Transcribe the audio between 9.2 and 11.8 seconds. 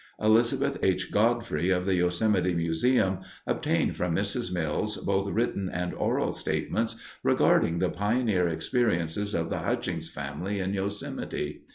of the Hutchings family in Yosemite.